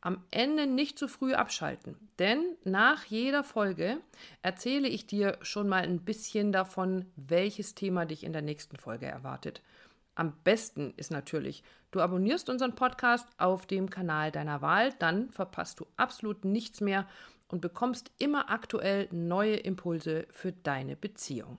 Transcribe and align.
Am 0.00 0.24
Ende 0.30 0.66
nicht 0.66 0.98
zu 0.98 1.08
früh 1.08 1.34
abschalten, 1.34 1.96
denn 2.18 2.56
nach 2.64 3.04
jeder 3.04 3.44
Folge 3.44 3.98
erzähle 4.42 4.88
ich 4.88 5.06
dir 5.06 5.38
schon 5.42 5.68
mal 5.68 5.82
ein 5.82 6.04
bisschen 6.04 6.52
davon, 6.52 7.04
welches 7.16 7.74
Thema 7.74 8.06
dich 8.06 8.24
in 8.24 8.32
der 8.32 8.42
nächsten 8.42 8.76
Folge 8.76 9.06
erwartet. 9.06 9.62
Am 10.14 10.32
besten 10.42 10.94
ist 10.96 11.10
natürlich, 11.10 11.62
du 11.90 12.00
abonnierst 12.00 12.48
unseren 12.48 12.74
Podcast 12.74 13.28
auf 13.38 13.66
dem 13.66 13.90
Kanal 13.90 14.30
deiner 14.30 14.62
Wahl, 14.62 14.92
dann 14.98 15.30
verpasst 15.30 15.80
du 15.80 15.86
absolut 15.96 16.44
nichts 16.44 16.80
mehr 16.80 17.06
und 17.48 17.60
bekommst 17.60 18.10
immer 18.18 18.50
aktuell 18.50 19.08
neue 19.10 19.56
Impulse 19.56 20.26
für 20.30 20.52
deine 20.52 20.96
Beziehung. 20.96 21.58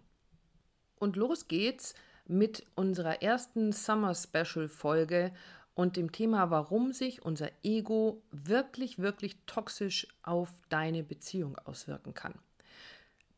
Und 0.99 1.15
los 1.15 1.47
geht's 1.47 1.95
mit 2.27 2.63
unserer 2.75 3.21
ersten 3.21 3.71
Summer 3.71 4.15
Special 4.15 4.69
Folge 4.69 5.33
und 5.73 5.95
dem 5.95 6.11
Thema, 6.11 6.51
warum 6.51 6.91
sich 6.91 7.23
unser 7.23 7.49
Ego 7.63 8.21
wirklich, 8.31 8.99
wirklich 8.99 9.37
toxisch 9.45 10.07
auf 10.23 10.53
deine 10.69 11.03
Beziehung 11.03 11.57
auswirken 11.57 12.13
kann. 12.13 12.35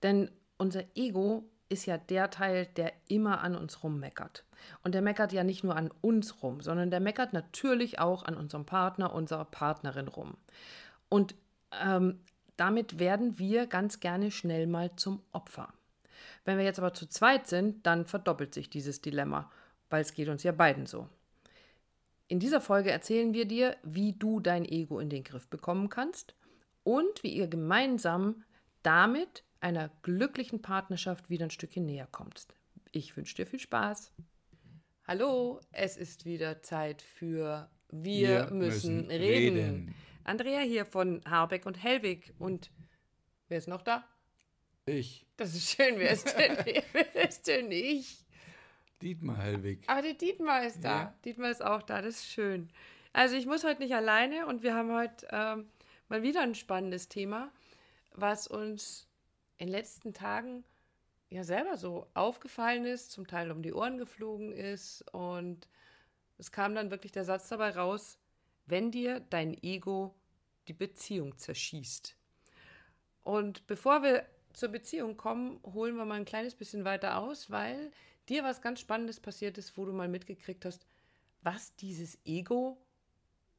Denn 0.01 0.31
unser 0.57 0.83
Ego 0.95 1.49
ist 1.69 1.85
ja 1.85 1.97
der 1.97 2.29
Teil, 2.29 2.67
der 2.75 2.93
immer 3.07 3.41
an 3.41 3.55
uns 3.55 3.83
rummeckert. 3.83 4.45
Und 4.83 4.93
der 4.93 5.01
meckert 5.01 5.33
ja 5.33 5.43
nicht 5.43 5.63
nur 5.63 5.75
an 5.75 5.91
uns 6.01 6.43
rum, 6.43 6.61
sondern 6.61 6.91
der 6.91 6.99
meckert 6.99 7.33
natürlich 7.33 7.99
auch 7.99 8.23
an 8.23 8.35
unserem 8.35 8.65
Partner, 8.65 9.13
unserer 9.13 9.45
Partnerin 9.45 10.07
rum. 10.07 10.37
Und 11.09 11.35
ähm, 11.81 12.19
damit 12.57 12.99
werden 12.99 13.39
wir 13.39 13.67
ganz 13.67 13.99
gerne 13.99 14.31
schnell 14.31 14.67
mal 14.67 14.95
zum 14.95 15.21
Opfer. 15.31 15.73
Wenn 16.45 16.57
wir 16.57 16.65
jetzt 16.65 16.79
aber 16.79 16.93
zu 16.93 17.07
zweit 17.07 17.47
sind, 17.47 17.85
dann 17.85 18.05
verdoppelt 18.05 18.53
sich 18.53 18.69
dieses 18.69 19.01
Dilemma, 19.01 19.51
weil 19.89 20.01
es 20.01 20.13
geht 20.13 20.29
uns 20.29 20.43
ja 20.43 20.51
beiden 20.51 20.85
so. 20.85 21.07
In 22.33 22.39
dieser 22.39 22.61
Folge 22.61 22.89
erzählen 22.89 23.35
wir 23.35 23.45
dir, 23.45 23.77
wie 23.83 24.13
du 24.13 24.39
dein 24.39 24.65
Ego 24.65 24.99
in 24.99 25.07
den 25.07 25.23
Griff 25.23 25.47
bekommen 25.49 25.89
kannst 25.89 26.33
und 26.81 27.21
wie 27.21 27.31
ihr 27.31 27.47
gemeinsam 27.47 28.43
damit 28.81 29.43
einer 29.59 29.91
glücklichen 30.01 30.59
Partnerschaft 30.63 31.29
wieder 31.29 31.45
ein 31.45 31.51
Stückchen 31.51 31.85
näher 31.85 32.07
kommst. 32.11 32.55
Ich 32.91 33.15
wünsche 33.15 33.35
dir 33.35 33.45
viel 33.45 33.59
Spaß. 33.59 34.13
Hallo, 35.05 35.61
es 35.73 35.95
ist 35.95 36.25
wieder 36.25 36.63
Zeit 36.63 37.03
für 37.03 37.69
Wir, 37.91 38.49
wir 38.49 38.51
müssen, 38.51 39.05
müssen 39.05 39.11
reden. 39.11 39.55
reden. 39.55 39.95
Andrea 40.23 40.61
hier 40.61 40.85
von 40.85 41.21
Harbeck 41.29 41.67
und 41.67 41.83
Hellwig 41.83 42.33
und 42.39 42.71
wer 43.47 43.59
ist 43.59 43.67
noch 43.67 43.83
da? 43.83 44.03
Ich. 44.87 45.27
Das 45.37 45.53
ist 45.53 45.69
schön, 45.69 45.99
wer 45.99 46.09
ist 46.09 46.35
denn, 46.35 46.57
wer 46.93 47.29
ist 47.29 47.45
denn 47.45 47.71
ich? 47.71 48.22
Dietmar 49.03 49.37
Hellwig. 49.37 49.83
Aber 49.87 50.01
der 50.01 50.13
Dietmar 50.13 50.65
ist 50.65 50.83
da. 50.83 51.01
Ja. 51.01 51.15
Dietmar 51.25 51.51
ist 51.51 51.63
auch 51.63 51.81
da, 51.81 52.01
das 52.01 52.15
ist 52.15 52.27
schön. 52.27 52.69
Also 53.11 53.35
ich 53.35 53.45
muss 53.45 53.63
heute 53.63 53.81
nicht 53.81 53.93
alleine 53.93 54.47
und 54.47 54.63
wir 54.63 54.73
haben 54.73 54.93
heute 54.93 55.27
ähm, 55.29 55.69
mal 56.09 56.23
wieder 56.23 56.41
ein 56.41 56.55
spannendes 56.55 57.09
Thema, 57.09 57.51
was 58.15 58.47
uns 58.47 59.07
in 59.57 59.67
den 59.67 59.73
letzten 59.73 60.13
Tagen 60.13 60.63
ja 61.29 61.43
selber 61.43 61.77
so 61.77 62.07
aufgefallen 62.13 62.85
ist, 62.85 63.11
zum 63.11 63.27
Teil 63.27 63.51
um 63.51 63.61
die 63.61 63.73
Ohren 63.73 63.97
geflogen 63.97 64.51
ist 64.51 65.03
und 65.13 65.67
es 66.37 66.51
kam 66.51 66.73
dann 66.73 66.91
wirklich 66.91 67.11
der 67.11 67.25
Satz 67.25 67.49
dabei 67.49 67.71
raus, 67.71 68.17
wenn 68.65 68.91
dir 68.91 69.19
dein 69.19 69.53
Ego 69.61 70.15
die 70.67 70.73
Beziehung 70.73 71.37
zerschießt. 71.37 72.15
Und 73.23 73.67
bevor 73.67 74.03
wir 74.03 74.25
zur 74.53 74.69
Beziehung 74.69 75.17
kommen, 75.17 75.59
holen 75.63 75.95
wir 75.95 76.05
mal 76.05 76.15
ein 76.15 76.25
kleines 76.25 76.55
bisschen 76.55 76.85
weiter 76.85 77.17
aus, 77.17 77.49
weil 77.49 77.91
dir 78.29 78.43
was 78.43 78.61
ganz 78.61 78.79
Spannendes 78.79 79.19
passiert 79.19 79.57
ist, 79.57 79.77
wo 79.77 79.85
du 79.85 79.93
mal 79.93 80.07
mitgekriegt 80.07 80.65
hast, 80.65 80.85
was 81.41 81.75
dieses 81.75 82.17
Ego 82.25 82.77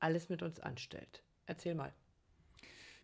alles 0.01 0.29
mit 0.29 0.43
uns 0.43 0.61
anstellt. 0.61 1.23
Erzähl 1.47 1.75
mal. 1.75 1.93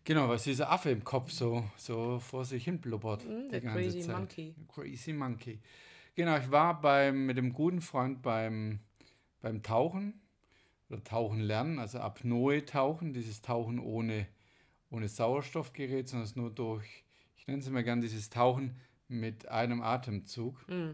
Genau, 0.03 0.27
was 0.29 0.43
dieser 0.43 0.71
Affe 0.71 0.89
im 0.89 1.03
Kopf 1.03 1.31
so, 1.31 1.63
so 1.77 2.19
vor 2.19 2.43
sich 2.43 2.63
hin 2.63 2.81
blubbert. 2.81 3.23
Mm, 3.27 3.49
der 3.51 3.61
Crazy 3.61 3.99
Zeit. 4.01 4.15
Monkey. 4.15 4.55
Crazy 4.67 5.13
Monkey. 5.13 5.59
Genau, 6.15 6.37
ich 6.37 6.49
war 6.49 6.81
beim, 6.81 7.27
mit 7.27 7.37
dem 7.37 7.53
guten 7.53 7.81
Freund 7.81 8.21
beim, 8.21 8.79
beim 9.41 9.61
Tauchen 9.61 10.19
oder 10.89 11.03
Tauchen 11.03 11.39
lernen, 11.39 11.77
also 11.79 11.99
Apnoe-Tauchen, 11.99 13.13
dieses 13.13 13.41
Tauchen 13.41 13.79
ohne, 13.79 14.27
ohne 14.89 15.07
Sauerstoffgerät, 15.07 16.09
sondern 16.09 16.25
es 16.25 16.35
nur 16.35 16.49
durch, 16.49 17.05
ich 17.37 17.47
nenne 17.47 17.59
es 17.59 17.67
immer 17.67 17.83
gern 17.83 18.01
dieses 18.01 18.29
Tauchen 18.29 18.75
mit 19.07 19.47
einem 19.49 19.81
Atemzug. 19.81 20.67
Mm. 20.67 20.91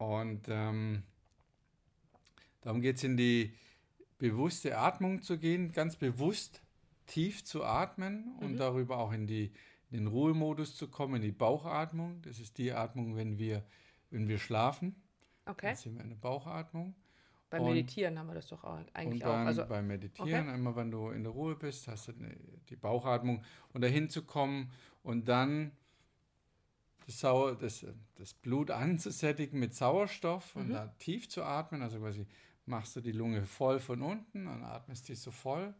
Und 0.00 0.48
ähm, 0.48 1.02
darum 2.62 2.80
geht 2.80 2.96
es 2.96 3.04
in 3.04 3.18
die 3.18 3.52
bewusste 4.16 4.78
Atmung 4.78 5.20
zu 5.20 5.38
gehen, 5.38 5.72
ganz 5.72 5.96
bewusst 5.96 6.62
tief 7.06 7.44
zu 7.44 7.64
atmen 7.64 8.34
und 8.40 8.52
mhm. 8.52 8.56
darüber 8.56 8.96
auch 8.96 9.12
in, 9.12 9.26
die, 9.26 9.52
in 9.90 9.98
den 9.98 10.06
Ruhemodus 10.06 10.74
zu 10.74 10.88
kommen, 10.88 11.16
in 11.16 11.22
die 11.22 11.32
Bauchatmung. 11.32 12.22
Das 12.22 12.38
ist 12.38 12.56
die 12.56 12.72
Atmung, 12.72 13.14
wenn 13.14 13.38
wir, 13.38 13.62
wenn 14.08 14.26
wir 14.26 14.38
schlafen. 14.38 14.96
Okay. 15.44 15.66
Dann 15.66 15.76
sind 15.76 15.94
wir 15.96 16.02
in 16.02 16.08
der 16.08 16.16
Bauchatmung. 16.16 16.94
Beim 17.50 17.62
und, 17.62 17.74
Meditieren 17.74 18.18
haben 18.18 18.28
wir 18.28 18.34
das 18.34 18.46
doch 18.46 18.64
eigentlich 18.94 19.22
auch. 19.22 19.34
Also, 19.34 19.66
beim 19.66 19.86
Meditieren, 19.86 20.48
okay. 20.48 20.54
immer 20.54 20.76
wenn 20.76 20.90
du 20.90 21.10
in 21.10 21.24
der 21.24 21.32
Ruhe 21.32 21.56
bist, 21.56 21.88
hast 21.88 22.08
du 22.08 22.12
die 22.70 22.76
Bauchatmung 22.76 23.44
und 23.74 23.82
dahin 23.82 24.08
zu 24.08 24.24
kommen 24.24 24.70
und 25.02 25.28
dann 25.28 25.72
das, 27.06 27.20
Sauer, 27.20 27.56
das, 27.56 27.86
das 28.14 28.34
Blut 28.34 28.70
anzusättigen 28.70 29.58
mit 29.58 29.74
Sauerstoff 29.74 30.54
mhm. 30.54 30.60
und 30.60 30.70
da 30.70 30.86
tief 30.98 31.28
zu 31.28 31.42
atmen. 31.42 31.82
Also 31.82 31.98
quasi 31.98 32.26
machst 32.66 32.96
du 32.96 33.00
die 33.00 33.12
Lunge 33.12 33.44
voll 33.46 33.80
von 33.80 34.02
unten 34.02 34.46
und 34.46 34.62
atmest 34.62 35.08
die 35.08 35.14
so 35.14 35.30
voll. 35.30 35.74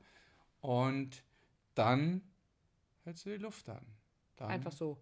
Und 0.61 1.25
dann 1.75 2.23
hältst 3.05 3.27
du 3.27 3.31
die 3.31 3.37
Luft 3.37 3.69
an. 3.69 3.87
Dann 4.37 4.51
einfach 4.51 4.73
so. 4.73 4.99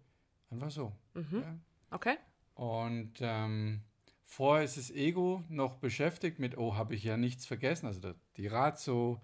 Einfach 0.49 0.71
so. 0.71 0.93
Mhm. 1.13 1.41
Ja. 1.41 1.59
Okay. 1.91 2.17
Und 2.55 3.13
ähm, 3.21 3.81
vorher 4.23 4.65
ist 4.65 4.77
das 4.77 4.91
Ego 4.91 5.43
noch 5.49 5.75
beschäftigt 5.75 6.39
mit, 6.39 6.57
oh, 6.57 6.75
habe 6.75 6.95
ich 6.95 7.03
ja 7.03 7.17
nichts 7.17 7.45
vergessen. 7.45 7.87
Also 7.87 7.99
der, 7.99 8.15
die 8.37 8.47
Ratio, 8.47 9.21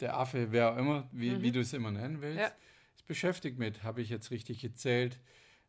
der 0.00 0.16
Affe, 0.16 0.52
wer 0.52 0.72
auch 0.72 0.76
immer, 0.76 1.08
wie, 1.12 1.30
mhm. 1.30 1.42
wie 1.42 1.52
du 1.52 1.60
es 1.60 1.72
immer 1.72 1.90
nennen 1.90 2.20
willst, 2.20 2.40
ja. 2.40 2.52
ist 2.94 3.06
beschäftigt 3.06 3.58
mit, 3.58 3.82
habe 3.82 4.00
ich 4.02 4.10
jetzt 4.10 4.30
richtig 4.30 4.60
gezählt, 4.60 5.20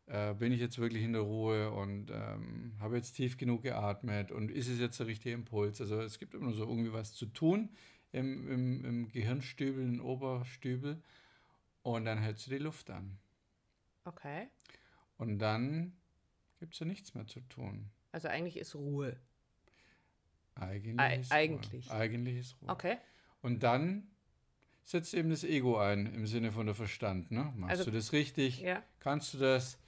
äh, 0.06 0.34
bin 0.34 0.52
ich 0.52 0.60
jetzt 0.60 0.78
wirklich 0.78 1.02
in 1.02 1.12
der 1.12 1.22
Ruhe 1.22 1.70
und 1.70 2.10
ähm, 2.10 2.74
habe 2.80 2.96
jetzt 2.96 3.12
tief 3.12 3.36
genug 3.36 3.62
geatmet 3.62 4.30
und 4.30 4.50
ist 4.50 4.68
es 4.68 4.78
jetzt 4.78 4.98
der 5.00 5.06
richtige 5.06 5.34
Impuls? 5.34 5.80
Also 5.80 6.00
es 6.00 6.18
gibt 6.18 6.34
immer 6.34 6.52
so 6.52 6.64
irgendwie 6.64 6.92
was 6.92 7.14
zu 7.14 7.26
tun 7.26 7.70
im, 8.12 8.48
im, 8.50 8.84
im 8.84 9.08
Gehirnstübel, 9.08 9.82
im 9.82 10.00
Oberstübel 10.04 11.02
und 11.82 12.04
dann 12.04 12.18
hältst 12.18 12.46
du 12.46 12.50
die 12.50 12.58
Luft 12.58 12.90
an. 12.90 13.18
Okay. 14.04 14.48
Und 15.16 15.38
dann 15.38 15.96
gibt 16.60 16.74
es 16.74 16.80
ja 16.80 16.86
nichts 16.86 17.14
mehr 17.14 17.26
zu 17.26 17.40
tun. 17.40 17.90
Also 18.12 18.28
eigentlich 18.28 18.56
ist 18.58 18.74
Ruhe. 18.74 19.16
Eigentlich 20.54 21.00
Ei- 21.00 21.16
ist 21.20 21.32
eigentlich. 21.32 21.88
Ruhe. 21.90 21.96
Eigentlich 21.96 22.36
ist 22.38 22.56
Ruhe. 22.60 22.70
Okay. 22.70 22.96
Und 23.42 23.62
dann 23.62 24.06
setzt 24.84 25.14
eben 25.14 25.30
das 25.30 25.44
Ego 25.44 25.78
ein, 25.78 26.06
im 26.14 26.26
Sinne 26.26 26.52
von 26.52 26.66
der 26.66 26.74
Verstand. 26.74 27.30
Ne? 27.30 27.52
Machst 27.56 27.78
Also- 27.78 27.84
du 27.90 27.96
das 27.96 28.12
richtig? 28.12 28.60
Ja. 28.60 28.82
Kannst 29.00 29.34
du 29.34 29.38
das? 29.38 29.78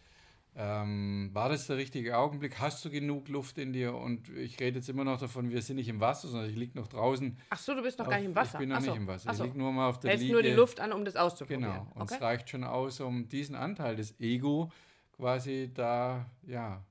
Ähm, 0.59 1.29
war 1.35 1.51
das 1.51 1.67
der 1.67 1.77
richtige 1.77 2.17
Augenblick? 2.17 2.59
Hast 2.61 2.83
du 2.85 2.91
genug 2.91 3.29
Luft 3.29 3.59
in 3.59 3.75
dir? 3.75 3.95
Und 3.95 4.31
ich 4.31 4.59
rede 4.59 4.79
jetzt 4.79 4.89
immer 4.89 5.05
noch 5.05 5.21
davon, 5.21 5.51
wir 5.51 5.61
sind 5.61 5.77
nicht 5.77 5.89
im 5.89 6.01
Wasser, 6.01 6.29
sondern 6.29 6.49
ich 6.49 6.57
liege 6.57 6.79
noch 6.79 6.89
draußen. 6.89 7.37
Ach 7.51 7.59
so, 7.59 7.75
du 7.75 7.83
bist 7.83 7.99
noch 7.99 8.07
auf, 8.07 8.11
gar 8.11 8.19
nicht 8.19 8.27
im 8.29 8.35
Wasser. 8.35 8.55
Ich 8.55 8.61
bin 8.61 8.71
noch 8.71 8.81
so. 8.81 8.91
nicht 8.91 8.97
im 8.97 9.07
Wasser. 9.07 9.29
Ach 9.29 9.33
Ich 9.33 9.39
so. 9.39 9.45
liege 9.45 9.59
nur 9.59 9.71
mal 9.73 9.89
auf 9.91 10.01
der 10.01 10.11
Hältst 10.11 10.23
Liege. 10.23 10.33
nur 10.33 10.43
die 10.43 10.53
Luft 10.53 10.81
an, 10.81 10.93
um 10.93 11.05
das 11.05 11.15
auszuprobieren. 11.17 11.65
Genau. 11.65 11.87
Und 11.95 12.03
Okay. 12.03 12.15
es 12.15 12.23
reicht 12.23 12.49
schon 12.49 12.65
aus, 12.65 13.01
um 13.01 13.29
diesen 13.29 13.55
Anteil 13.55 13.97
des 13.97 14.19
Ego 14.19 14.73
quasi 15.13 15.71
da, 15.75 16.25
ja, 16.47 16.83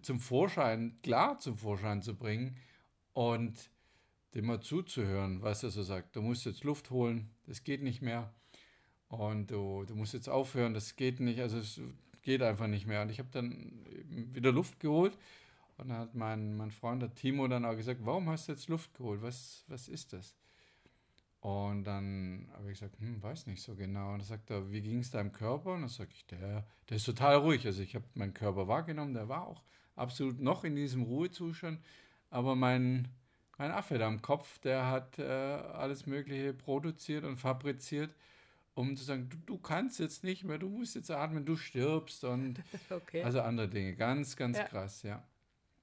zum 0.00 0.18
Vorschein, 0.18 0.96
klar 1.02 1.38
zum 1.38 1.56
Vorschein 1.58 2.00
zu 2.02 2.14
bringen 2.16 2.56
und 3.12 3.70
dem 4.34 4.46
mal 4.46 4.60
zuzuhören, 4.60 5.42
was 5.42 5.62
er 5.62 5.70
so 5.70 5.82
sagt. 5.82 6.16
Du 6.16 6.22
musst 6.22 6.46
jetzt 6.46 6.64
Luft 6.64 6.90
holen, 6.90 7.28
das 7.46 7.62
geht 7.62 7.82
nicht 7.82 8.00
mehr. 8.00 8.32
Und 9.08 9.50
du, 9.50 9.84
du 9.84 9.94
musst 9.94 10.14
jetzt 10.14 10.28
aufhören, 10.30 10.72
das 10.72 10.96
geht 10.96 11.20
nicht. 11.20 11.40
Also 11.40 11.58
es 11.58 11.78
geht 12.22 12.42
einfach 12.42 12.66
nicht 12.66 12.86
mehr. 12.86 13.02
Und 13.02 13.10
ich 13.10 13.18
habe 13.18 13.28
dann 13.32 13.84
wieder 14.32 14.52
Luft 14.52 14.80
geholt. 14.80 15.16
Und 15.78 15.88
dann 15.88 15.98
hat 15.98 16.14
mein, 16.14 16.56
mein 16.56 16.70
Freund, 16.70 17.02
der 17.02 17.14
Timo, 17.14 17.48
dann 17.48 17.64
auch 17.64 17.76
gesagt, 17.76 18.00
warum 18.04 18.28
hast 18.28 18.48
du 18.48 18.52
jetzt 18.52 18.68
Luft 18.68 18.94
geholt? 18.94 19.22
Was, 19.22 19.64
was 19.68 19.88
ist 19.88 20.12
das? 20.12 20.36
Und 21.40 21.84
dann 21.84 22.48
habe 22.52 22.70
ich 22.70 22.78
gesagt, 22.78 23.00
hm, 23.00 23.20
weiß 23.20 23.46
nicht 23.46 23.62
so 23.62 23.74
genau. 23.74 24.12
Und 24.12 24.20
dann 24.20 24.28
sagt 24.28 24.50
er, 24.50 24.70
wie 24.70 24.80
ging 24.80 25.00
es 25.00 25.10
deinem 25.10 25.32
Körper? 25.32 25.72
Und 25.72 25.80
dann 25.80 25.88
sage 25.88 26.10
ich, 26.14 26.24
der, 26.26 26.64
der 26.88 26.96
ist 26.96 27.04
total 27.04 27.36
ruhig. 27.36 27.66
Also 27.66 27.82
ich 27.82 27.96
habe 27.96 28.04
meinen 28.14 28.32
Körper 28.32 28.68
wahrgenommen, 28.68 29.14
der 29.14 29.28
war 29.28 29.48
auch 29.48 29.64
absolut 29.96 30.40
noch 30.40 30.62
in 30.62 30.76
diesem 30.76 31.02
Ruhezustand. 31.02 31.80
Aber 32.30 32.54
mein, 32.54 33.08
mein 33.58 33.72
Affe 33.72 33.98
da 33.98 34.06
am 34.06 34.22
Kopf, 34.22 34.60
der 34.60 34.88
hat 34.88 35.18
äh, 35.18 35.24
alles 35.24 36.06
Mögliche 36.06 36.54
produziert 36.54 37.24
und 37.24 37.38
fabriziert, 37.38 38.14
um 38.74 38.96
zu 38.96 39.04
sagen, 39.04 39.28
du, 39.28 39.36
du 39.38 39.58
kannst 39.58 39.98
jetzt 40.00 40.24
nicht 40.24 40.44
mehr, 40.44 40.58
du 40.58 40.68
musst 40.68 40.94
jetzt 40.94 41.10
atmen, 41.10 41.44
du 41.44 41.56
stirbst 41.56 42.24
und 42.24 42.58
Okay. 42.90 43.22
also 43.22 43.40
andere 43.40 43.68
Dinge. 43.68 43.94
Ganz, 43.96 44.36
ganz 44.36 44.58
Ja. 44.58 44.64
krass, 44.64 45.02
ja. 45.02 45.26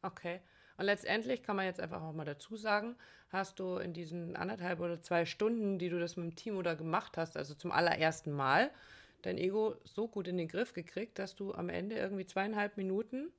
Okay. 0.01 0.39
Und 0.77 0.86
letztendlich 0.86 1.44
kann 1.44 1.57
man 1.57 1.65
jetzt 1.65 1.81
einfach 1.81 2.01
auch 2.01 2.13
mal 2.13 2.24
dazu 2.25 2.56
sagen, 2.56 2.95
hast 3.30 3.59
du 3.59 3.77
in 3.77 3.94
diesen 3.94 4.36
anderthalb 4.38 4.80
oder 4.80 5.01
zwei 5.01 5.25
Stunden, 5.25 5.77
die 5.77 5.89
du 5.89 6.00
das 6.00 6.15
mit 6.15 6.25
dem 6.25 6.36
Team 6.36 6.56
oder 6.57 6.75
gemacht 6.75 7.18
hast, 7.18 7.36
also 7.36 7.53
zum 7.53 7.71
allerersten 7.71 8.31
Mal, 8.31 8.71
dein 9.21 9.38
Ego 9.38 9.75
so 9.83 10.07
gut 10.07 10.27
in 10.30 10.38
den 10.38 10.47
Griff 10.47 10.74
gekriegt, 10.74 11.19
dass 11.19 11.35
du 11.35 11.53
am 11.53 11.68
Ende 11.68 11.97
irgendwie 11.97 12.25
zweieinhalb 12.25 12.77
Minuten 12.77 13.30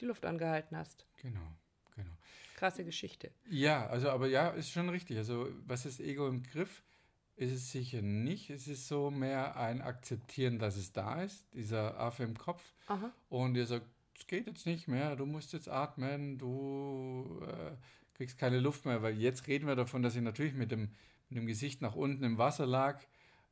die 0.00 0.04
Luft 0.04 0.24
angehalten 0.24 0.76
hast. 0.76 1.04
Genau, 1.16 1.40
genau. 1.96 2.12
Krasse 2.54 2.84
Geschichte. 2.84 3.32
Ja, 3.50 3.88
also 3.88 4.10
aber 4.10 4.28
ja, 4.28 4.50
ist 4.50 4.70
schon 4.70 4.88
richtig. 4.88 5.16
Also 5.18 5.48
was 5.66 5.84
ist 5.84 5.98
Ego 5.98 6.28
im 6.28 6.44
Griff? 6.44 6.84
Ist 7.38 7.52
es 7.52 7.70
sicher 7.70 8.02
nicht. 8.02 8.50
Es 8.50 8.66
ist 8.66 8.88
so 8.88 9.12
mehr 9.12 9.56
ein 9.56 9.80
Akzeptieren, 9.80 10.58
dass 10.58 10.76
es 10.76 10.92
da 10.92 11.22
ist, 11.22 11.46
dieser 11.54 11.96
Affe 12.00 12.24
im 12.24 12.36
Kopf. 12.36 12.74
Aha. 12.88 13.12
Und 13.28 13.54
ihr 13.54 13.64
sagt, 13.64 13.86
es 14.18 14.26
geht 14.26 14.48
jetzt 14.48 14.66
nicht 14.66 14.88
mehr, 14.88 15.14
du 15.14 15.24
musst 15.24 15.52
jetzt 15.52 15.68
atmen, 15.68 16.36
du 16.36 17.40
äh, 17.46 17.76
kriegst 18.14 18.38
keine 18.38 18.58
Luft 18.58 18.86
mehr, 18.86 19.02
weil 19.02 19.16
jetzt 19.16 19.46
reden 19.46 19.68
wir 19.68 19.76
davon, 19.76 20.02
dass 20.02 20.16
ich 20.16 20.22
natürlich 20.22 20.54
mit 20.54 20.72
dem, 20.72 20.90
mit 21.28 21.38
dem 21.38 21.46
Gesicht 21.46 21.80
nach 21.80 21.94
unten 21.94 22.24
im 22.24 22.38
Wasser 22.38 22.66
lag 22.66 23.00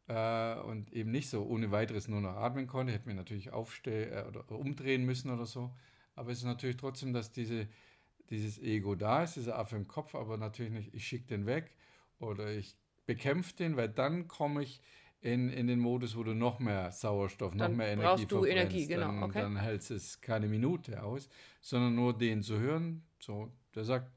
äh, 0.09 0.57
und 0.63 0.93
eben 0.93 1.13
nicht 1.13 1.31
so 1.31 1.45
ohne 1.45 1.71
weiteres 1.71 2.09
nur 2.09 2.21
noch 2.21 2.35
atmen 2.35 2.67
konnte. 2.67 2.93
Hätte 2.93 3.09
mir 3.09 3.15
natürlich 3.15 3.53
aufstehen 3.53 4.13
äh, 4.13 4.25
oder 4.27 4.51
umdrehen 4.51 5.05
müssen 5.05 5.31
oder 5.31 5.47
so. 5.47 5.73
Aber 6.17 6.33
es 6.33 6.39
ist 6.39 6.45
natürlich 6.45 6.77
trotzdem, 6.77 7.13
dass 7.13 7.31
diese, 7.31 7.69
dieses 8.31 8.59
Ego 8.59 8.97
da 8.97 9.23
ist, 9.23 9.37
dieser 9.37 9.57
Affe 9.57 9.77
im 9.77 9.87
Kopf, 9.87 10.17
aber 10.17 10.39
natürlich 10.39 10.73
nicht, 10.73 10.93
ich 10.93 11.07
schicke 11.07 11.29
den 11.29 11.47
weg 11.47 11.73
oder 12.19 12.51
ich 12.51 12.75
bekämpfe 13.07 13.55
den, 13.57 13.77
weil 13.77 13.89
dann 13.89 14.29
komme 14.29 14.63
ich 14.63 14.81
in, 15.21 15.51
in 15.51 15.67
den 15.67 15.81
Modus, 15.81 16.17
wo 16.17 16.23
du 16.23 16.35
noch 16.35 16.59
mehr 16.59 16.93
Sauerstoff, 16.93 17.55
noch 17.55 17.67
Dann 17.67 17.77
mehr 17.77 17.89
Energie 17.89 18.27
brauchst 18.27 18.31
du. 18.33 18.45
Energie, 18.45 18.87
genau, 18.87 19.07
Dann, 19.07 19.23
okay. 19.23 19.41
dann 19.41 19.57
hält 19.57 19.91
es 19.91 20.21
keine 20.21 20.47
Minute 20.47 21.03
aus, 21.03 21.29
sondern 21.61 21.95
nur 21.95 22.17
den 22.17 22.43
zu 22.43 22.59
hören. 22.59 23.03
So, 23.19 23.51
der 23.75 23.85
sagt, 23.85 24.13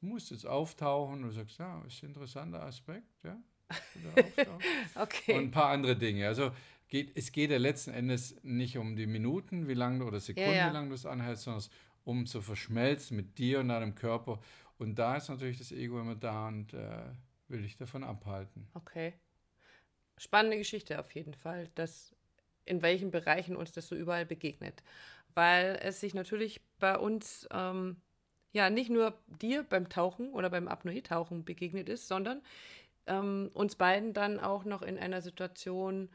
du 0.00 0.06
musst 0.06 0.30
jetzt 0.30 0.46
auftauchen. 0.46 1.22
Und 1.22 1.28
du 1.28 1.30
sagst, 1.32 1.58
ja, 1.58 1.82
ist 1.86 2.02
ein 2.02 2.08
interessanter 2.08 2.62
Aspekt, 2.62 3.08
ja. 3.24 3.36
Okay. 4.94 5.34
Und 5.34 5.44
ein 5.44 5.50
paar 5.50 5.70
andere 5.70 5.96
Dinge. 5.96 6.26
Also 6.28 6.50
geht, 6.88 7.16
es 7.16 7.32
geht 7.32 7.50
ja 7.50 7.58
letzten 7.58 7.90
Endes 7.90 8.36
nicht 8.42 8.78
um 8.78 8.94
die 8.96 9.06
Minuten, 9.06 9.68
wie 9.68 9.74
lange 9.74 10.04
oder 10.04 10.20
Sekunden, 10.20 10.50
Ja, 10.50 10.56
ja. 10.56 10.68
wie 10.70 10.74
lange 10.74 10.88
du 10.90 10.94
es 10.94 11.06
anhältst, 11.06 11.44
sondern 11.44 11.58
es 11.58 11.70
um 12.04 12.26
zu 12.26 12.40
verschmelzen 12.40 13.16
mit 13.16 13.38
dir 13.38 13.60
und 13.60 13.68
deinem 13.68 13.94
Körper. 13.94 14.38
Und 14.78 14.98
da 14.98 15.16
ist 15.16 15.28
natürlich 15.28 15.58
das 15.58 15.72
Ego 15.72 16.00
immer 16.00 16.14
da 16.14 16.48
und 16.48 16.74
äh, 16.74 17.02
will 17.54 17.62
dich 17.62 17.76
davon 17.76 18.02
abhalten. 18.02 18.66
Okay. 18.74 19.14
Spannende 20.18 20.58
Geschichte 20.58 20.98
auf 20.98 21.12
jeden 21.12 21.34
Fall, 21.34 21.68
dass 21.76 22.14
in 22.64 22.82
welchen 22.82 23.10
Bereichen 23.10 23.56
uns 23.56 23.72
das 23.72 23.86
so 23.86 23.94
überall 23.94 24.26
begegnet. 24.26 24.82
Weil 25.34 25.78
es 25.82 26.00
sich 26.00 26.14
natürlich 26.14 26.60
bei 26.78 26.98
uns 26.98 27.46
ähm, 27.52 27.96
ja 28.52 28.70
nicht 28.70 28.90
nur 28.90 29.16
dir 29.26 29.62
beim 29.62 29.88
Tauchen 29.88 30.32
oder 30.32 30.50
beim 30.50 30.68
Apnoe-Tauchen 30.68 31.44
begegnet 31.44 31.88
ist, 31.88 32.08
sondern 32.08 32.42
ähm, 33.06 33.50
uns 33.54 33.76
beiden 33.76 34.12
dann 34.12 34.40
auch 34.40 34.64
noch 34.64 34.82
in 34.82 34.98
einer 34.98 35.22
Situation, 35.22 36.10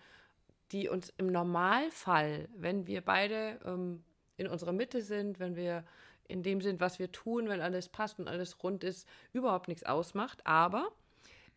die 0.72 0.90
uns 0.90 1.14
im 1.18 1.28
Normalfall, 1.28 2.50
wenn 2.56 2.86
wir 2.86 3.02
beide 3.02 3.60
ähm, 3.66 4.04
in 4.38 4.48
unserer 4.48 4.74
Mitte 4.74 5.02
sind, 5.02 5.40
wenn 5.40 5.56
wir 5.56 5.86
in 6.28 6.44
dem 6.44 6.62
sind, 6.62 6.80
was 6.80 7.00
wir 7.00 7.12
tun, 7.12 7.48
wenn 7.48 7.62
alles 7.62 7.90
passt 7.90 8.20
und 8.20 8.28
alles 8.28 8.62
rund 8.64 8.84
ist, 8.84 9.08
überhaupt 9.34 9.68
nichts 9.68 9.84
ausmacht. 9.84 10.46
Aber 10.46 10.92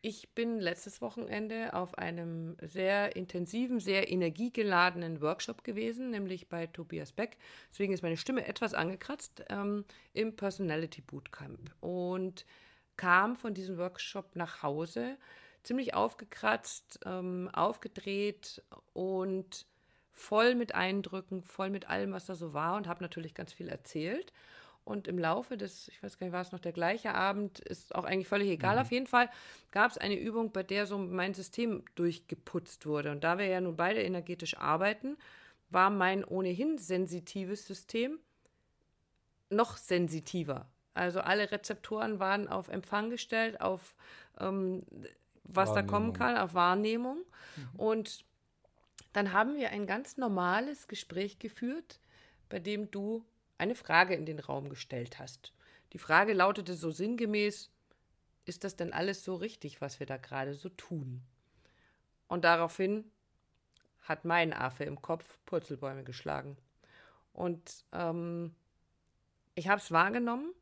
ich 0.02 0.34
bin 0.34 0.58
letztes 0.58 1.00
Wochenende 1.00 1.74
auf 1.74 1.96
einem 1.96 2.56
sehr 2.60 3.14
intensiven, 3.14 3.78
sehr 3.78 4.10
energiegeladenen 4.10 5.20
Workshop 5.20 5.62
gewesen, 5.62 6.10
nämlich 6.10 6.48
bei 6.48 6.66
Tobias 6.66 7.12
Beck. 7.12 7.38
Deswegen 7.70 7.92
ist 7.92 8.02
meine 8.02 8.16
Stimme 8.16 8.46
etwas 8.46 8.74
angekratzt 8.74 9.44
ähm, 9.48 9.84
im 10.12 10.34
Personality 10.34 11.02
Bootcamp 11.02 11.72
und 11.80 12.44
kam 12.96 13.36
von 13.36 13.54
diesem 13.54 13.78
Workshop 13.78 14.34
nach 14.34 14.64
Hause 14.64 15.16
ziemlich 15.62 15.94
aufgekratzt, 15.94 16.98
ähm, 17.06 17.48
aufgedreht 17.52 18.60
und 18.92 19.66
voll 20.10 20.56
mit 20.56 20.74
Eindrücken, 20.74 21.44
voll 21.44 21.70
mit 21.70 21.88
allem, 21.88 22.12
was 22.12 22.26
da 22.26 22.34
so 22.34 22.52
war 22.52 22.76
und 22.76 22.88
habe 22.88 23.04
natürlich 23.04 23.34
ganz 23.34 23.52
viel 23.52 23.68
erzählt. 23.68 24.32
Und 24.84 25.06
im 25.06 25.18
Laufe 25.18 25.56
des, 25.56 25.88
ich 25.88 26.02
weiß 26.02 26.18
gar 26.18 26.26
nicht, 26.26 26.34
war 26.34 26.40
es 26.42 26.50
noch 26.50 26.58
der 26.58 26.72
gleiche 26.72 27.14
Abend, 27.14 27.60
ist 27.60 27.94
auch 27.94 28.04
eigentlich 28.04 28.26
völlig 28.26 28.48
egal. 28.48 28.78
Auf 28.78 28.90
jeden 28.90 29.06
Fall 29.06 29.30
gab 29.70 29.90
es 29.90 29.98
eine 29.98 30.16
Übung, 30.16 30.50
bei 30.50 30.64
der 30.64 30.86
so 30.86 30.98
mein 30.98 31.34
System 31.34 31.84
durchgeputzt 31.94 32.84
wurde. 32.84 33.12
Und 33.12 33.22
da 33.22 33.38
wir 33.38 33.46
ja 33.46 33.60
nun 33.60 33.76
beide 33.76 34.02
energetisch 34.02 34.56
arbeiten, 34.56 35.16
war 35.70 35.88
mein 35.88 36.24
ohnehin 36.24 36.78
sensitives 36.78 37.66
System 37.66 38.18
noch 39.50 39.76
sensitiver. 39.76 40.66
Also 40.94 41.20
alle 41.20 41.50
Rezeptoren 41.50 42.18
waren 42.18 42.48
auf 42.48 42.68
Empfang 42.68 43.08
gestellt, 43.08 43.60
auf 43.60 43.94
ähm, 44.38 44.82
was 45.44 45.72
da 45.72 45.82
kommen 45.82 46.12
kann, 46.12 46.36
auf 46.36 46.54
Wahrnehmung. 46.54 47.18
Und 47.76 48.24
dann 49.12 49.32
haben 49.32 49.56
wir 49.56 49.70
ein 49.70 49.86
ganz 49.86 50.16
normales 50.16 50.88
Gespräch 50.88 51.38
geführt, 51.38 52.00
bei 52.48 52.58
dem 52.58 52.90
du 52.90 53.24
eine 53.62 53.76
Frage 53.76 54.14
in 54.14 54.26
den 54.26 54.40
Raum 54.40 54.68
gestellt 54.68 55.20
hast. 55.20 55.52
Die 55.92 55.98
Frage 55.98 56.32
lautete 56.32 56.74
so 56.74 56.90
sinngemäß, 56.90 57.70
ist 58.44 58.64
das 58.64 58.74
denn 58.74 58.92
alles 58.92 59.22
so 59.22 59.36
richtig, 59.36 59.80
was 59.80 60.00
wir 60.00 60.06
da 60.06 60.16
gerade 60.16 60.54
so 60.54 60.68
tun? 60.68 61.22
Und 62.26 62.44
daraufhin 62.44 63.04
hat 64.00 64.24
mein 64.24 64.52
Affe 64.52 64.82
im 64.82 65.00
Kopf 65.00 65.38
Purzelbäume 65.46 66.02
geschlagen. 66.02 66.56
Und 67.32 67.84
ähm, 67.92 68.52
ich 69.54 69.68
habe 69.68 69.80
es 69.80 69.92
wahrgenommen, 69.92 70.52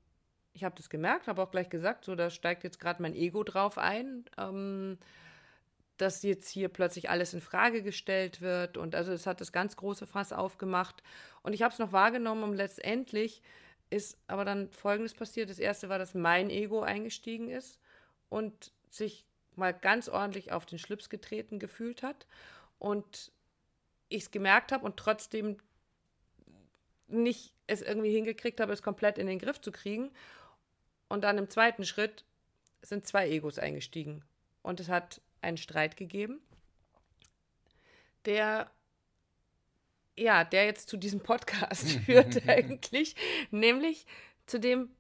ich 0.53 0.63
habe 0.63 0.75
das 0.77 0.91
gemerkt, 0.91 1.27
habe 1.27 1.43
auch 1.43 1.51
gleich 1.51 1.71
gesagt, 1.71 2.05
so 2.05 2.15
da 2.15 2.29
steigt 2.29 2.65
jetzt 2.65 2.81
gerade 2.81 3.01
mein 3.01 3.15
Ego 3.15 3.45
drauf 3.45 3.79
ein, 3.79 4.27
ähm, 4.37 4.99
dass 6.01 6.23
jetzt 6.23 6.49
hier 6.49 6.69
plötzlich 6.69 7.11
alles 7.11 7.35
in 7.35 7.41
Frage 7.41 7.83
gestellt 7.83 8.41
wird 8.41 8.77
und 8.77 8.95
also 8.95 9.13
es 9.13 9.27
hat 9.27 9.41
das 9.41 9.53
ganz 9.53 9.77
große 9.77 10.07
Fass 10.07 10.33
aufgemacht 10.33 11.03
und 11.43 11.53
ich 11.53 11.63
habe 11.63 11.73
es 11.73 11.79
noch 11.79 11.93
wahrgenommen 11.93 12.43
und 12.43 12.55
letztendlich 12.55 13.43
ist 13.91 14.17
aber 14.29 14.45
dann 14.45 14.71
Folgendes 14.71 15.15
passiert. 15.15 15.51
Das 15.51 15.59
erste 15.59 15.89
war, 15.89 15.99
dass 15.99 16.15
mein 16.15 16.49
Ego 16.49 16.81
eingestiegen 16.81 17.51
ist 17.51 17.79
und 18.29 18.73
sich 18.89 19.27
mal 19.57 19.75
ganz 19.75 20.09
ordentlich 20.09 20.53
auf 20.53 20.65
den 20.65 20.79
Schlips 20.79 21.11
getreten 21.11 21.59
gefühlt 21.59 22.03
hat 22.03 22.27
und 22.79 23.33
ich 24.09 24.23
es 24.23 24.31
gemerkt 24.31 24.73
habe 24.73 24.85
und 24.85 24.97
trotzdem 24.97 25.59
nicht 27.09 27.53
es 27.67 27.83
irgendwie 27.83 28.13
hingekriegt 28.13 28.61
habe, 28.61 28.73
es 28.73 28.83
komplett 28.83 29.19
in 29.19 29.27
den 29.27 29.39
Griff 29.39 29.61
zu 29.61 29.73
kriegen. 29.73 30.11
Und 31.09 31.25
dann 31.25 31.39
im 31.39 31.51
zweiten 31.51 31.85
Schritt 31.85 32.25
sind 32.83 33.07
zwei 33.07 33.29
Egos 33.29 33.59
eingestiegen. 33.59 34.25
Und 34.63 34.81
es 34.81 34.89
hat 34.89 35.21
einen 35.43 35.57
Streit 35.57 35.97
gegeben, 35.97 36.41
der 38.25 38.71
ja, 40.19 40.45
der 40.45 40.67
jetzt 40.67 40.89
zu 40.89 40.97
diesem 40.97 41.21
Podcast 41.21 41.93
führt 42.05 42.43
eigentlich, 42.49 43.17
nämlich 43.51 44.07
zu 44.47 44.61
dem, 44.61 44.91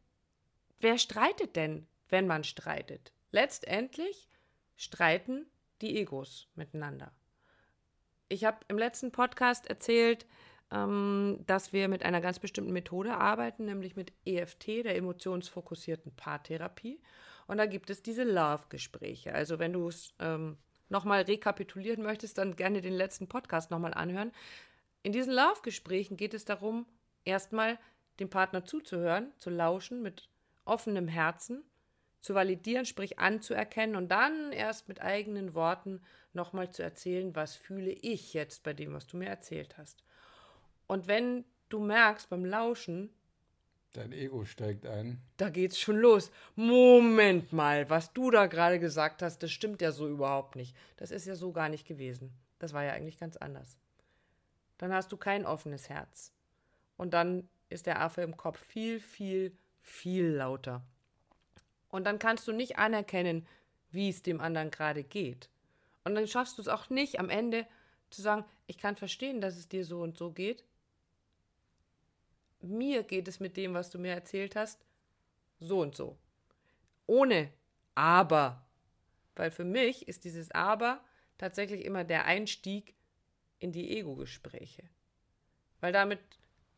wer 0.81 0.99
streitet 0.99 1.57
denn, 1.57 1.87
wenn 2.09 2.27
man 2.27 2.45
streitet? 2.45 3.13
Letztendlich 3.31 4.29
streiten 4.77 5.47
die 5.83 5.99
Egos 5.99 6.49
miteinander. 6.55 7.13
Ich 8.29 8.45
habe 8.45 8.59
im 8.69 8.79
letzten 8.79 9.13
Podcast 9.13 9.67
erzählt, 9.67 10.27
ähm, 10.73 11.41
dass 11.47 11.73
wir 11.73 11.89
mit 11.89 12.05
einer 12.05 12.21
ganz 12.21 12.39
bestimmten 12.39 12.73
Methode 12.73 13.17
arbeiten, 13.17 13.65
nämlich 13.65 13.97
mit 13.97 14.13
EFT, 14.25 14.85
der 14.85 14.97
emotionsfokussierten 14.97 16.15
Paartherapie. 16.15 17.01
Und 17.51 17.57
da 17.57 17.67
gibt 17.67 17.91
es 17.91 18.01
diese 18.01 18.23
Love-Gespräche. 18.23 19.35
Also 19.35 19.59
wenn 19.59 19.73
du 19.73 19.89
es 19.89 20.15
ähm, 20.21 20.57
nochmal 20.89 21.23
rekapitulieren 21.23 22.01
möchtest, 22.01 22.39
dann 22.39 22.55
gerne 22.55 22.81
den 22.81 22.93
letzten 22.93 23.27
Podcast 23.27 23.73
nochmal 23.73 23.93
anhören. 23.93 24.31
In 25.03 25.11
diesen 25.11 25.33
Love-Gesprächen 25.33 26.17
geht 26.17 26.33
es 26.33 26.45
darum, 26.45 26.87
erstmal 27.25 27.77
dem 28.21 28.31
Partner 28.31 28.65
zuzuhören, 28.65 29.33
zu 29.39 29.51
lauschen 29.51 30.01
mit 30.01 30.29
offenem 30.65 31.09
Herzen, 31.09 31.65
zu 32.21 32.37
validieren, 32.37 32.87
sprich 32.87 33.19
anzuerkennen 33.19 33.97
und 33.97 34.13
dann 34.13 34.53
erst 34.53 34.87
mit 34.87 35.03
eigenen 35.03 35.53
Worten 35.53 36.03
nochmal 36.33 36.71
zu 36.71 36.85
erzählen, 36.85 37.35
was 37.35 37.57
fühle 37.57 37.91
ich 37.91 38.33
jetzt 38.33 38.63
bei 38.63 38.75
dem, 38.75 38.95
was 38.95 39.09
du 39.09 39.17
mir 39.17 39.29
erzählt 39.29 39.77
hast. 39.77 40.05
Und 40.87 41.09
wenn 41.09 41.45
du 41.69 41.81
merkst 41.81 42.31
beim 42.31 42.45
Lauschen, 42.45 43.13
Dein 43.93 44.13
Ego 44.13 44.45
steigt 44.45 44.87
ein. 44.87 45.21
Da 45.37 45.51
geht's 45.51 45.79
schon 45.79 45.97
los. 45.97 46.31
Moment 46.55 47.53
mal, 47.53 47.91
was 47.91 48.13
du 48.13 48.31
da 48.31 48.47
gerade 48.47 48.79
gesagt 48.79 49.21
hast, 49.21 49.43
das 49.43 49.51
stimmt 49.51 49.83
ja 49.83 49.91
so 49.91 50.09
überhaupt 50.09 50.55
nicht. 50.55 50.77
Das 50.97 51.11
ist 51.11 51.27
ja 51.27 51.35
so 51.35 51.51
gar 51.51 51.69
nicht 51.69 51.89
gewesen. 51.89 52.33
Das 52.61 52.73
war 52.73 52.85
ja 52.85 52.93
eigentlich 52.93 53.19
ganz 53.19 53.37
anders. 53.37 53.77
Dann 54.79 54.93
hast 54.93 55.11
du 55.11 55.17
kein 55.17 55.45
offenes 55.45 55.89
Herz. 55.89 56.33
Und 56.97 57.15
dann 57.15 57.49
ist 57.69 57.87
der 57.87 58.01
Affe 58.01 58.23
im 58.23 58.37
Kopf 58.37 58.61
viel, 58.61 59.01
viel, 59.01 59.57
viel 59.83 60.27
lauter. 60.27 60.83
Und 61.89 62.05
dann 62.05 62.21
kannst 62.21 62.47
du 62.47 62.53
nicht 62.53 62.79
anerkennen, 62.79 63.47
wie 63.91 64.09
es 64.09 64.23
dem 64.23 64.41
anderen 64.41 64.71
gerade 64.71 65.03
geht. 65.03 65.49
Und 66.05 66.15
dann 66.15 66.29
schaffst 66.29 66.59
du 66.59 66.63
es 66.63 66.69
auch 66.69 66.91
nicht 66.91 67.19
am 67.19 67.29
Ende 67.29 67.67
zu 68.11 68.23
sagen, 68.23 68.45
ich 68.67 68.79
kann 68.79 68.97
verstehen, 68.97 69.41
dass 69.41 69.57
es 69.57 69.69
dir 69.69 69.85
so 69.85 70.01
und 70.01 70.17
so 70.17 70.31
geht, 70.31 70.65
mir 72.63 73.03
geht 73.03 73.29
es 73.29 73.41
mit 73.41 73.57
dem, 73.57 73.75
was 73.75 73.91
du 73.91 73.99
mir 73.99 74.13
erzählt 74.13 74.57
hast, 74.57 74.85
so 75.59 75.81
und 75.81 75.95
so. 75.95 76.19
Ohne 77.07 77.53
aber. 77.95 78.67
Weil 79.37 79.51
für 79.51 79.65
mich 79.65 80.09
ist 80.09 80.25
dieses 80.25 80.51
aber 80.51 81.03
tatsächlich 81.39 81.85
immer 81.85 82.05
der 82.05 82.27
Einstieg 82.27 82.95
in 83.59 83.73
die 83.73 83.97
Ego-Gespräche. 83.97 84.85
Weil 85.81 85.93
damit 85.93 86.21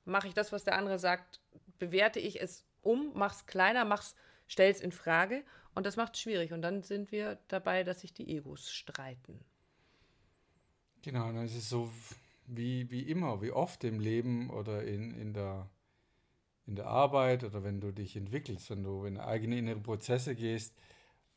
mache 0.04 0.28
ich 0.28 0.34
das, 0.34 0.52
was 0.52 0.64
der 0.64 0.76
andere 0.76 0.98
sagt, 0.98 1.40
bewerte 1.78 2.20
ich 2.20 2.40
es 2.40 2.64
um, 2.82 3.12
mach's 3.14 3.46
kleiner, 3.46 3.84
mach's, 3.84 4.14
stell's 4.46 4.80
in 4.80 4.92
Frage 4.92 5.44
und 5.74 5.86
das 5.86 5.96
macht 5.96 6.14
es 6.14 6.20
schwierig. 6.20 6.52
Und 6.52 6.62
dann 6.62 6.82
sind 6.82 7.12
wir 7.12 7.38
dabei, 7.48 7.84
dass 7.84 8.00
sich 8.00 8.12
die 8.12 8.36
Egos 8.36 8.70
streiten. 8.70 9.44
Genau, 11.02 11.30
es 11.42 11.54
ist 11.54 11.68
so 11.68 11.90
wie, 12.46 12.90
wie 12.90 13.02
immer, 13.02 13.40
wie 13.42 13.52
oft 13.52 13.84
im 13.84 14.00
Leben 14.00 14.50
oder 14.50 14.84
in, 14.84 15.14
in, 15.14 15.32
der, 15.32 15.70
in 16.66 16.76
der 16.76 16.86
Arbeit 16.86 17.44
oder 17.44 17.64
wenn 17.64 17.80
du 17.80 17.92
dich 17.92 18.16
entwickelst, 18.16 18.70
wenn 18.70 18.82
du 18.82 19.04
in 19.04 19.18
eigene 19.18 19.58
innere 19.58 19.80
Prozesse 19.80 20.34
gehst 20.34 20.74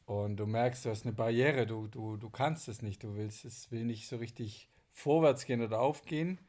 und 0.05 0.37
du 0.37 0.45
merkst, 0.45 0.85
du 0.85 0.89
hast 0.89 1.05
eine 1.05 1.13
Barriere, 1.13 1.65
du, 1.65 1.87
du, 1.87 2.17
du 2.17 2.29
kannst 2.29 2.67
es 2.67 2.81
nicht, 2.81 3.03
du 3.03 3.15
willst, 3.15 3.45
es 3.45 3.71
will 3.71 3.85
nicht 3.85 4.07
so 4.07 4.17
richtig 4.17 4.69
vorwärts 4.89 5.45
gehen 5.45 5.61
oder 5.61 5.79
aufgehen, 5.79 6.39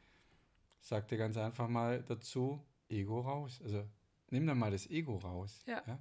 sag 0.81 1.07
dir 1.07 1.17
ganz 1.17 1.37
einfach 1.37 1.67
mal 1.67 2.03
dazu, 2.03 2.61
Ego 2.89 3.19
raus. 3.21 3.59
Also 3.63 3.83
nimm 4.29 4.47
dann 4.47 4.57
mal 4.57 4.71
das 4.71 4.89
Ego 4.89 5.17
raus. 5.17 5.63
Ja. 5.67 5.83
ja? 5.85 5.99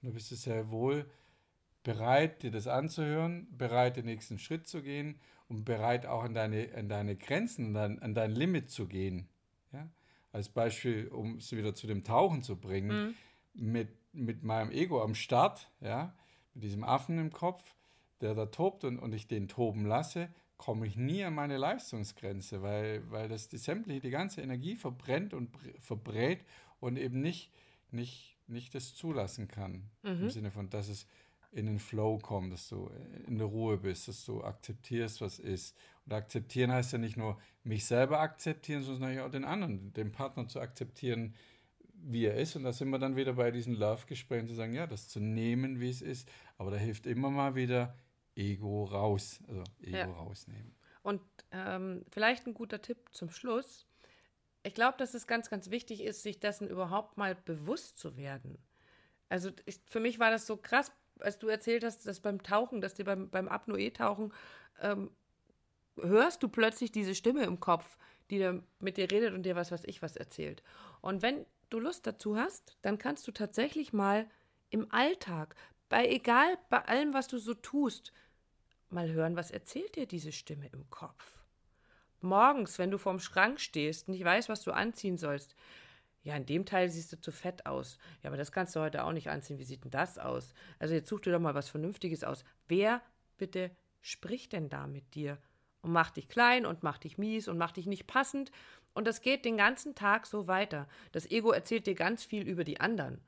Und 0.00 0.08
du 0.08 0.12
bist 0.12 0.30
du 0.30 0.36
sehr 0.36 0.70
wohl 0.70 1.10
bereit, 1.82 2.42
dir 2.42 2.50
das 2.50 2.66
anzuhören, 2.66 3.48
bereit, 3.56 3.96
den 3.96 4.04
nächsten 4.04 4.38
Schritt 4.38 4.68
zu 4.68 4.82
gehen 4.82 5.18
und 5.48 5.64
bereit 5.64 6.06
auch 6.06 6.22
an 6.24 6.34
deine, 6.34 6.68
an 6.74 6.88
deine 6.88 7.16
Grenzen, 7.16 7.74
an, 7.76 7.98
an 7.98 8.14
dein 8.14 8.32
Limit 8.32 8.70
zu 8.70 8.86
gehen. 8.86 9.28
Ja? 9.72 9.88
Als 10.32 10.48
Beispiel, 10.48 11.08
um 11.08 11.38
es 11.38 11.52
wieder 11.52 11.74
zu 11.74 11.86
dem 11.86 12.04
Tauchen 12.04 12.42
zu 12.42 12.56
bringen, 12.56 13.14
mhm. 13.54 13.72
mit, 13.72 13.88
mit 14.12 14.42
meinem 14.42 14.70
Ego 14.70 15.02
am 15.02 15.14
Start, 15.14 15.70
ja, 15.80 16.14
mit 16.54 16.64
diesem 16.64 16.84
Affen 16.84 17.18
im 17.18 17.32
Kopf, 17.32 17.74
der 18.20 18.34
da 18.34 18.46
tobt 18.46 18.84
und, 18.84 18.98
und 18.98 19.12
ich 19.14 19.26
den 19.26 19.48
toben 19.48 19.86
lasse, 19.86 20.28
komme 20.56 20.86
ich 20.86 20.96
nie 20.96 21.24
an 21.24 21.34
meine 21.34 21.56
Leistungsgrenze, 21.56 22.62
weil, 22.62 23.08
weil 23.10 23.28
das 23.28 23.48
die 23.48 23.58
sämtliche, 23.58 24.00
die 24.00 24.10
ganze 24.10 24.42
Energie 24.42 24.74
verbrennt 24.76 25.32
und 25.32 25.50
verbrät 25.78 26.44
und 26.80 26.98
eben 26.98 27.20
nicht, 27.20 27.52
nicht, 27.90 28.36
nicht 28.48 28.74
das 28.74 28.94
zulassen 28.94 29.48
kann. 29.48 29.88
Mhm. 30.02 30.22
Im 30.22 30.30
Sinne 30.30 30.50
von, 30.50 30.68
dass 30.68 30.88
es 30.88 31.06
in 31.50 31.66
den 31.66 31.78
Flow 31.78 32.18
kommen, 32.18 32.50
dass 32.50 32.68
du 32.68 32.90
in 33.26 33.38
der 33.38 33.46
Ruhe 33.46 33.78
bist, 33.78 34.08
dass 34.08 34.24
du 34.24 34.42
akzeptierst, 34.42 35.20
was 35.20 35.38
ist. 35.38 35.76
Und 36.04 36.12
akzeptieren 36.12 36.72
heißt 36.72 36.92
ja 36.92 36.98
nicht 36.98 37.16
nur 37.16 37.38
mich 37.64 37.86
selber 37.86 38.20
akzeptieren, 38.20 38.82
sondern 38.82 39.18
auch 39.20 39.30
den 39.30 39.44
anderen, 39.44 39.92
den 39.92 40.12
Partner 40.12 40.46
zu 40.48 40.60
akzeptieren, 40.60 41.34
wie 41.94 42.26
er 42.26 42.36
ist. 42.36 42.56
Und 42.56 42.64
da 42.64 42.72
sind 42.72 42.90
wir 42.90 42.98
dann 42.98 43.16
wieder 43.16 43.34
bei 43.34 43.50
diesen 43.50 43.74
Love-Gesprächen 43.74 44.48
zu 44.48 44.54
sagen, 44.54 44.74
ja, 44.74 44.86
das 44.86 45.08
zu 45.08 45.20
nehmen, 45.20 45.80
wie 45.80 45.90
es 45.90 46.02
ist. 46.02 46.28
Aber 46.56 46.70
da 46.70 46.76
hilft 46.76 47.06
immer 47.06 47.30
mal 47.30 47.54
wieder 47.54 47.96
Ego 48.34 48.84
raus, 48.84 49.40
also 49.48 49.64
Ego 49.80 49.96
ja. 49.96 50.06
rausnehmen. 50.06 50.74
Und 51.02 51.22
ähm, 51.50 52.04
vielleicht 52.10 52.46
ein 52.46 52.54
guter 52.54 52.82
Tipp 52.82 52.98
zum 53.12 53.30
Schluss. 53.30 53.86
Ich 54.62 54.74
glaube, 54.74 54.98
dass 54.98 55.14
es 55.14 55.26
ganz, 55.26 55.48
ganz 55.50 55.70
wichtig 55.70 56.02
ist, 56.02 56.22
sich 56.22 56.40
dessen 56.40 56.68
überhaupt 56.68 57.16
mal 57.16 57.34
bewusst 57.34 57.98
zu 57.98 58.16
werden. 58.16 58.58
Also 59.28 59.50
ich, 59.66 59.80
für 59.84 60.00
mich 60.00 60.18
war 60.18 60.30
das 60.30 60.46
so 60.46 60.56
krass 60.56 60.92
als 61.20 61.38
du 61.38 61.48
erzählt 61.48 61.84
hast, 61.84 62.06
dass 62.06 62.20
beim 62.20 62.42
Tauchen, 62.42 62.80
dass 62.80 62.94
dir 62.94 63.04
beim, 63.04 63.28
beim 63.30 63.48
Apnoe-Tauchen, 63.48 64.32
ähm, 64.80 65.10
hörst 66.00 66.42
du 66.42 66.48
plötzlich 66.48 66.92
diese 66.92 67.14
Stimme 67.14 67.44
im 67.44 67.60
Kopf, 67.60 67.96
die 68.30 68.38
da 68.38 68.54
mit 68.80 68.96
dir 68.96 69.10
redet 69.10 69.34
und 69.34 69.42
dir 69.44 69.56
was 69.56 69.72
weiß 69.72 69.84
ich 69.84 70.02
was 70.02 70.16
erzählt. 70.16 70.62
Und 71.00 71.22
wenn 71.22 71.46
du 71.70 71.78
Lust 71.78 72.06
dazu 72.06 72.36
hast, 72.36 72.76
dann 72.82 72.98
kannst 72.98 73.26
du 73.26 73.32
tatsächlich 73.32 73.92
mal 73.92 74.28
im 74.70 74.90
Alltag, 74.92 75.54
bei 75.88 76.06
egal, 76.06 76.58
bei 76.68 76.84
allem, 76.84 77.14
was 77.14 77.28
du 77.28 77.38
so 77.38 77.54
tust, 77.54 78.12
mal 78.90 79.10
hören, 79.10 79.36
was 79.36 79.50
erzählt 79.50 79.96
dir 79.96 80.06
diese 80.06 80.32
Stimme 80.32 80.68
im 80.72 80.88
Kopf. 80.90 81.38
Morgens, 82.20 82.78
wenn 82.78 82.90
du 82.90 82.98
vorm 82.98 83.20
Schrank 83.20 83.60
stehst 83.60 84.08
und 84.08 84.12
nicht 84.12 84.24
weißt, 84.24 84.48
was 84.48 84.62
du 84.62 84.72
anziehen 84.72 85.18
sollst, 85.18 85.54
ja, 86.22 86.36
in 86.36 86.46
dem 86.46 86.66
Teil 86.66 86.90
siehst 86.90 87.12
du 87.12 87.20
zu 87.20 87.32
fett 87.32 87.66
aus. 87.66 87.98
Ja, 88.22 88.30
aber 88.30 88.36
das 88.36 88.52
kannst 88.52 88.74
du 88.76 88.80
heute 88.80 89.04
auch 89.04 89.12
nicht 89.12 89.30
anziehen. 89.30 89.58
Wie 89.58 89.64
sieht 89.64 89.84
denn 89.84 89.90
das 89.90 90.18
aus? 90.18 90.52
Also 90.78 90.94
jetzt 90.94 91.08
such 91.08 91.20
dir 91.20 91.32
doch 91.32 91.40
mal 91.40 91.54
was 91.54 91.68
Vernünftiges 91.68 92.24
aus. 92.24 92.44
Wer 92.66 93.02
bitte 93.36 93.70
spricht 94.00 94.52
denn 94.52 94.68
da 94.68 94.86
mit 94.86 95.14
dir? 95.14 95.38
Und 95.80 95.92
macht 95.92 96.16
dich 96.16 96.28
klein 96.28 96.66
und 96.66 96.82
macht 96.82 97.04
dich 97.04 97.18
mies 97.18 97.46
und 97.46 97.56
macht 97.56 97.76
dich 97.76 97.86
nicht 97.86 98.08
passend. 98.08 98.50
Und 98.94 99.06
das 99.06 99.20
geht 99.20 99.44
den 99.44 99.56
ganzen 99.56 99.94
Tag 99.94 100.26
so 100.26 100.48
weiter. 100.48 100.88
Das 101.12 101.30
Ego 101.30 101.52
erzählt 101.52 101.86
dir 101.86 101.94
ganz 101.94 102.24
viel 102.24 102.48
über 102.48 102.64
die 102.64 102.80
anderen, 102.80 103.20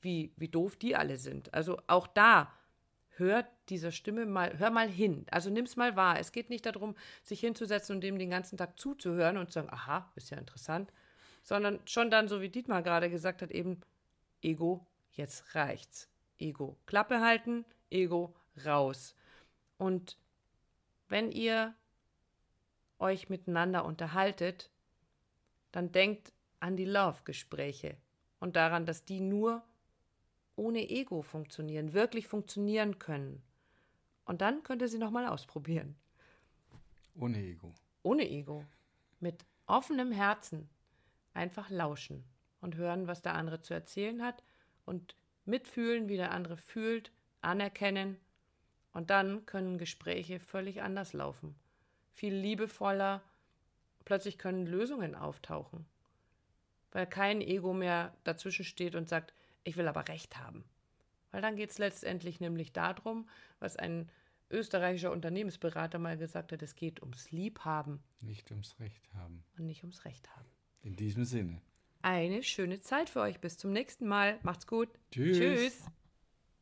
wie, 0.00 0.32
wie 0.36 0.48
doof 0.48 0.76
die 0.76 0.94
alle 0.94 1.18
sind. 1.18 1.52
Also 1.52 1.80
auch 1.88 2.06
da 2.06 2.52
hör 3.16 3.44
dieser 3.68 3.90
Stimme 3.90 4.24
mal, 4.24 4.56
hör 4.58 4.70
mal 4.70 4.88
hin. 4.88 5.26
Also 5.30 5.50
nimm's 5.50 5.74
mal 5.74 5.96
wahr. 5.96 6.20
Es 6.20 6.32
geht 6.32 6.48
nicht 6.48 6.64
darum, 6.64 6.94
sich 7.24 7.40
hinzusetzen 7.40 7.96
und 7.96 8.02
dem 8.02 8.18
den 8.18 8.30
ganzen 8.30 8.56
Tag 8.56 8.78
zuzuhören 8.78 9.36
und 9.36 9.48
zu 9.48 9.54
sagen, 9.54 9.70
aha, 9.70 10.12
ist 10.14 10.30
ja 10.30 10.38
interessant, 10.38 10.92
sondern 11.46 11.78
schon 11.86 12.10
dann, 12.10 12.26
so 12.26 12.40
wie 12.40 12.48
Dietmar 12.48 12.82
gerade 12.82 13.08
gesagt 13.08 13.40
hat, 13.40 13.52
eben 13.52 13.80
Ego, 14.42 14.84
jetzt 15.12 15.54
reicht's. 15.54 16.08
Ego, 16.38 16.76
Klappe 16.86 17.20
halten, 17.20 17.64
Ego, 17.88 18.34
raus. 18.64 19.14
Und 19.78 20.18
wenn 21.08 21.30
ihr 21.30 21.72
euch 22.98 23.28
miteinander 23.28 23.84
unterhaltet, 23.84 24.72
dann 25.70 25.92
denkt 25.92 26.32
an 26.58 26.76
die 26.76 26.84
Love-Gespräche 26.84 27.96
und 28.40 28.56
daran, 28.56 28.84
dass 28.84 29.04
die 29.04 29.20
nur 29.20 29.62
ohne 30.56 30.90
Ego 30.90 31.22
funktionieren, 31.22 31.92
wirklich 31.92 32.26
funktionieren 32.26 32.98
können. 32.98 33.40
Und 34.24 34.40
dann 34.40 34.64
könnt 34.64 34.82
ihr 34.82 34.88
sie 34.88 34.98
nochmal 34.98 35.28
ausprobieren. 35.28 35.94
Ohne 37.14 37.38
Ego. 37.38 37.72
Ohne 38.02 38.28
Ego. 38.28 38.64
Mit 39.20 39.44
offenem 39.66 40.10
Herzen 40.10 40.68
einfach 41.36 41.70
lauschen 41.70 42.24
und 42.60 42.76
hören, 42.76 43.06
was 43.06 43.22
der 43.22 43.34
andere 43.34 43.60
zu 43.60 43.74
erzählen 43.74 44.22
hat 44.22 44.42
und 44.84 45.14
mitfühlen, 45.44 46.08
wie 46.08 46.16
der 46.16 46.32
andere 46.32 46.56
fühlt, 46.56 47.12
anerkennen. 47.40 48.18
Und 48.92 49.10
dann 49.10 49.46
können 49.46 49.78
Gespräche 49.78 50.40
völlig 50.40 50.82
anders 50.82 51.12
laufen. 51.12 51.54
Viel 52.12 52.34
liebevoller. 52.34 53.22
Plötzlich 54.04 54.38
können 54.38 54.66
Lösungen 54.66 55.14
auftauchen. 55.14 55.86
Weil 56.92 57.06
kein 57.06 57.40
Ego 57.40 57.72
mehr 57.72 58.16
dazwischen 58.24 58.64
steht 58.64 58.94
und 58.94 59.08
sagt, 59.08 59.34
ich 59.64 59.76
will 59.76 59.88
aber 59.88 60.08
Recht 60.08 60.38
haben. 60.38 60.64
Weil 61.30 61.42
dann 61.42 61.56
geht 61.56 61.70
es 61.70 61.78
letztendlich 61.78 62.40
nämlich 62.40 62.72
darum, 62.72 63.28
was 63.58 63.76
ein 63.76 64.10
österreichischer 64.48 65.10
Unternehmensberater 65.10 65.98
mal 65.98 66.16
gesagt 66.16 66.52
hat, 66.52 66.62
es 66.62 66.76
geht 66.76 67.02
ums 67.02 67.30
Liebhaben. 67.32 68.02
Nicht 68.20 68.50
ums 68.50 68.78
Recht 68.78 69.12
haben. 69.14 69.44
Und 69.58 69.66
nicht 69.66 69.82
ums 69.82 70.04
Recht 70.04 70.34
haben. 70.36 70.55
In 70.86 70.94
diesem 70.94 71.24
Sinne. 71.24 71.60
Eine 72.02 72.44
schöne 72.44 72.80
Zeit 72.80 73.10
für 73.10 73.20
euch. 73.20 73.40
Bis 73.40 73.58
zum 73.58 73.72
nächsten 73.72 74.06
Mal. 74.06 74.38
Macht's 74.44 74.68
gut. 74.68 74.88
Tschüss. 75.10 75.36
Tschüss. 75.36 75.82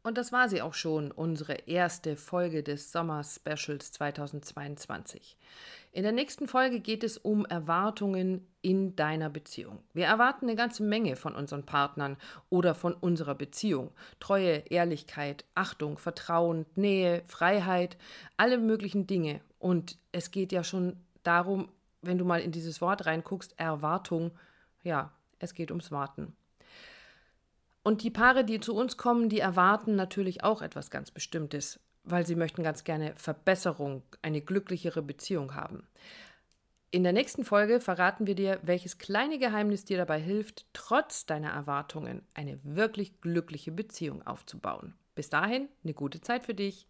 Und 0.02 0.16
das 0.16 0.32
war 0.32 0.48
sie 0.48 0.62
auch 0.62 0.72
schon, 0.72 1.10
unsere 1.10 1.52
erste 1.66 2.16
Folge 2.16 2.62
des 2.62 2.90
Sommer-Specials 2.90 3.92
2022. 3.92 5.36
In 5.92 6.04
der 6.04 6.12
nächsten 6.12 6.48
Folge 6.48 6.80
geht 6.80 7.04
es 7.04 7.18
um 7.18 7.44
Erwartungen 7.44 8.46
in 8.62 8.96
deiner 8.96 9.28
Beziehung. 9.28 9.82
Wir 9.92 10.06
erwarten 10.06 10.46
eine 10.46 10.56
ganze 10.56 10.82
Menge 10.82 11.16
von 11.16 11.34
unseren 11.34 11.66
Partnern 11.66 12.16
oder 12.48 12.74
von 12.74 12.94
unserer 12.94 13.34
Beziehung. 13.34 13.90
Treue, 14.20 14.62
Ehrlichkeit, 14.70 15.44
Achtung, 15.54 15.98
Vertrauen, 15.98 16.64
Nähe, 16.76 17.24
Freiheit, 17.26 17.98
alle 18.38 18.56
möglichen 18.56 19.06
Dinge. 19.06 19.42
Und 19.58 19.98
es 20.12 20.30
geht 20.30 20.50
ja 20.50 20.64
schon 20.64 20.96
darum, 21.24 21.68
wenn 22.06 22.18
du 22.18 22.24
mal 22.24 22.40
in 22.40 22.52
dieses 22.52 22.80
Wort 22.80 23.06
reinguckst, 23.06 23.58
Erwartung, 23.58 24.32
ja, 24.82 25.12
es 25.38 25.54
geht 25.54 25.70
ums 25.70 25.90
Warten. 25.90 26.36
Und 27.82 28.02
die 28.02 28.10
Paare, 28.10 28.44
die 28.44 28.60
zu 28.60 28.74
uns 28.74 28.96
kommen, 28.96 29.28
die 29.28 29.40
erwarten 29.40 29.94
natürlich 29.94 30.42
auch 30.42 30.62
etwas 30.62 30.90
ganz 30.90 31.10
Bestimmtes, 31.10 31.80
weil 32.02 32.26
sie 32.26 32.34
möchten 32.34 32.62
ganz 32.62 32.84
gerne 32.84 33.12
Verbesserung, 33.16 34.02
eine 34.22 34.40
glücklichere 34.40 35.02
Beziehung 35.02 35.54
haben. 35.54 35.86
In 36.90 37.02
der 37.02 37.12
nächsten 37.12 37.44
Folge 37.44 37.80
verraten 37.80 38.26
wir 38.26 38.36
dir, 38.36 38.60
welches 38.62 38.98
kleine 38.98 39.38
Geheimnis 39.38 39.84
dir 39.84 39.98
dabei 39.98 40.20
hilft, 40.20 40.64
trotz 40.72 41.26
deiner 41.26 41.50
Erwartungen 41.50 42.22
eine 42.34 42.60
wirklich 42.62 43.20
glückliche 43.20 43.72
Beziehung 43.72 44.24
aufzubauen. 44.26 44.94
Bis 45.14 45.28
dahin, 45.28 45.68
eine 45.82 45.92
gute 45.92 46.20
Zeit 46.20 46.44
für 46.44 46.54
dich. 46.54 46.86